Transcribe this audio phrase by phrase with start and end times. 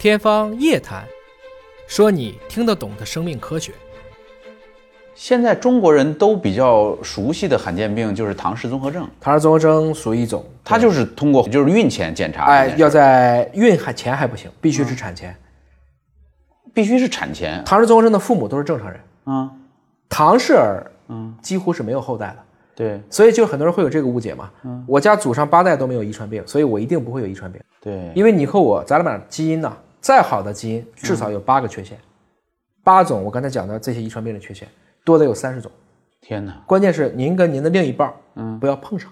[0.00, 1.04] 天方夜谭，
[1.86, 3.70] 说你听得懂的生命科学。
[5.14, 15.36] 现在中国人都比较熟悉的罕见病就是唐氏综合症，唐氏综合征属于一种，它就是通过就是孕前检查，哎，要在孕还前还不行，必须是产前，
[16.72, 17.62] 必须是产前。
[17.66, 19.50] 唐氏综合症的父母都是正常人，嗯，
[20.08, 22.36] 唐氏儿，嗯，几乎是没有后代的。
[22.74, 24.50] 对，所以就很多人会有这个误解嘛。
[24.64, 27.60] 嗯，我家祖上八代都没有遗传病，所以我一定不会有遗传病。
[27.82, 31.98] 对，因为你和我，咱俩基因呢，再好的基因至少有八个缺陷，
[32.82, 34.66] 八种我刚才讲的这些遗传病的缺陷，
[35.04, 35.70] 多的有三十种。
[36.20, 36.62] 天哪！
[36.66, 39.10] 关键是您跟您的另一半，嗯，不要碰上。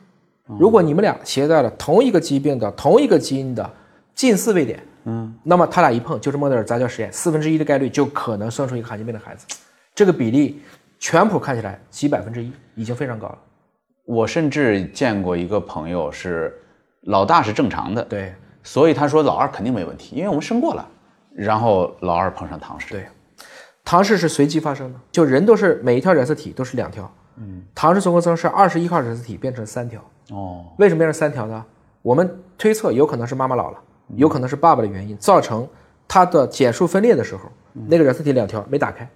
[0.59, 3.70] 如果你们俩携带了同一个疾病的同一个基因的
[4.14, 9.47] 近似位点，嗯，那么他俩一碰就是莫德尔杂交实验，四分之一的概率就可能生出一个罕见病的孩子。
[9.95, 10.62] 这个比例
[10.98, 13.39] 全谱看起来几百分之一，已经非常高了。
[14.05, 16.55] 我甚至见过一个朋友是
[17.02, 18.34] 老大是正常的，对，
[18.69, 20.87] 所以他说老二肯定没问题，因为我们生过了。
[21.35, 23.06] 然后老二碰上唐氏，对，
[23.83, 31.65] 唐氏是随机发生的，就人都是每一条染色体都是两条，嗯，唐氏综合征是二十一号染色体变成三条，哦，为什么变成三条呢？
[32.03, 33.79] 我们推测有可能是妈妈老了，
[34.17, 35.67] 有可能是爸爸的原因造成
[36.07, 39.09] 他的减数分裂的时候，那个染色体两条没打开，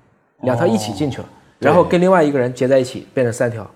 [0.44, 3.70] 两条一起进去了，然后跟另外一个人结在一起变成三条。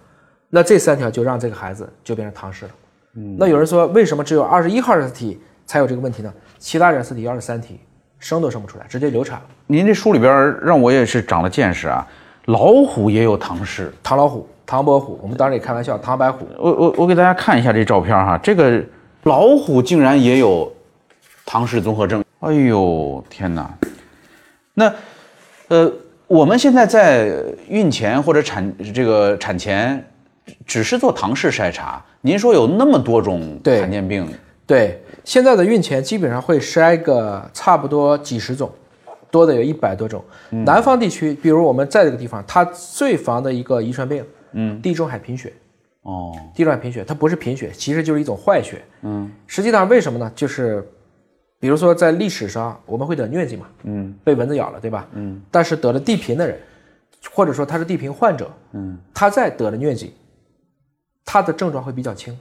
[0.48, 2.70] 那这三条就让这个孩子就变成唐氏了。
[3.17, 6.33] 嗯，那有人说，为什么只有二十一号染色体才有这个问题呢？
[6.59, 7.78] 其他染色体二十三体
[8.19, 9.45] 生都生不出来，直接流产了。
[9.67, 12.06] 您这书里边让我也是长了见识啊，
[12.47, 16.47] 老虎也有唐氏，唐老虎、唐伯虎，我们当时也开玩笑，唐白虎。
[16.56, 18.83] 我我我给大家看一下这照片哈，这个
[19.25, 20.72] 老虎竟然也有
[21.44, 22.25] 唐氏综合征。
[22.41, 23.70] 哎呦天哪！
[24.75, 24.92] 那
[25.69, 25.92] 呃，
[26.27, 27.31] 我们现在在
[27.69, 30.03] 孕前或者产这个产前。
[30.64, 34.28] 只是做唐氏筛查，您说有那么多种罕见病？
[34.67, 38.70] 对，现在的孕前基本上会筛个差不多几十种，
[39.31, 40.25] 多的有一百多种。
[40.50, 45.53] 南方地区，比如我们在这个地方，它最防的一个遗传病，嗯，地中海贫血。
[46.03, 48.82] 哦，地中海贫血，它不是贫血，其实就是一种坏血。
[49.03, 50.31] 嗯，实际上为什么呢？
[50.34, 50.84] 就是，
[51.60, 55.09] 比如说在历史上我们会得疟疾嘛，嗯，被蚊子咬了，对吧？
[55.12, 56.59] 嗯，但是得了地贫的人，
[57.33, 60.15] 或者说他是地贫患者，嗯，他在得了疟疾。
[61.25, 62.38] 他的症状会比较轻，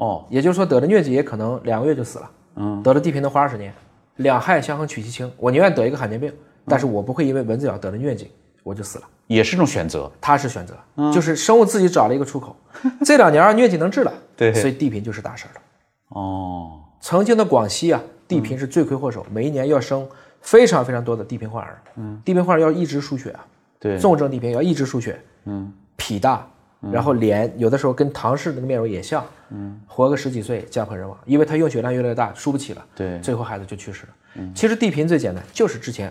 [0.00, 3.70] 哦，也就是说得了疟疾也可能两个月就死了，嗯，得了地贫能活二十年，
[4.16, 6.32] 两害相衡取其轻，我宁愿得一个罕见病，
[6.66, 8.30] 但是我不会因为蚊子咬得了疟疾
[8.62, 10.74] 我就死了，也是一种选择，他是选择，
[11.12, 12.56] 就是生物自己找了一个出口，
[13.04, 15.60] 这两年疟疾能治了，对，所以地贫就是大事了，
[16.08, 20.08] 哦，曾经的广西啊，地贫是罪魁祸首，每一年要生
[20.40, 23.44] 非常非常多的地贫患儿，嗯，地贫患儿要一直输血啊，
[23.78, 26.48] 对，重症地贫要一直输血，嗯，脾大。
[26.92, 34.08] 然后脸有的时候跟唐氏那个面容也像，嗯，活个十几岁家破人亡，因为他用血量越来越大，输不起了，对，最后孩子就去世了。
[34.36, 36.10] 嗯，其实地贫最简单，就是之前，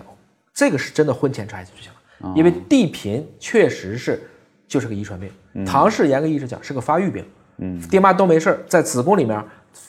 [0.53, 4.21] 这个是真的婚前查一下就行了，因为地贫确实是
[4.67, 7.25] 就是个遗传病，唐氏严格意义上讲是个发育病，
[7.57, 9.43] 嗯，爹妈都没事在子宫里面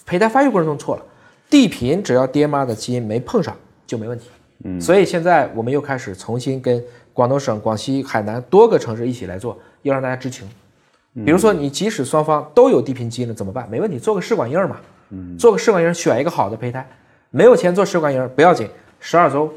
[0.06, 1.02] 胚胎发育过程中错了，
[1.50, 3.54] 地贫只要爹妈的基因没碰上
[3.86, 4.30] 就没问题，
[4.64, 10.48] 嗯，所以现在我们又开始重新跟广东省、广西、海南多个城市一起来做，要让大家知情。
[11.12, 13.68] 比如说，你即使双方都有地贫基因了，怎么办？
[13.68, 14.80] 没问题，做个试管婴儿嘛。
[15.10, 16.88] 嗯，做个试管婴儿，选一个好的胚胎。
[17.30, 18.68] 没有钱做试管婴儿不要紧，
[19.00, 19.52] 十二周，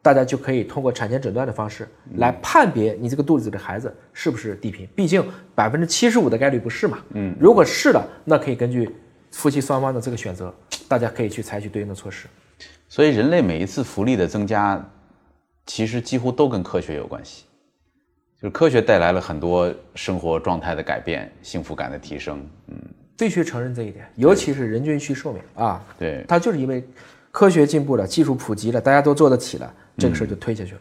[0.00, 4.88] 大家就可以通过产前诊断的方式来判别你这个肚子里的孩子是不是地贫。
[4.94, 5.22] 毕竟
[5.54, 6.98] 百分之七十五的概率不是嘛。
[7.10, 8.88] 嗯，如果是的，那可以根据
[9.30, 10.54] 夫妻双方的这个选择，
[10.88, 12.26] 大家可以去采取对应的措施。
[12.88, 14.82] 所以，人类每一次福利的增加，
[15.66, 17.44] 其实几乎都跟科学有关系。
[18.40, 22.76] 就是科学带来了很多生活状态的改变，幸福感的提升，嗯，
[23.16, 24.06] 必须承认这一点。
[24.16, 26.86] 尤其是人均续寿命啊，对，它就是因为
[27.30, 30.80] 科学进步了，技术普及了，大家都做得起了，这个事儿就推下去了。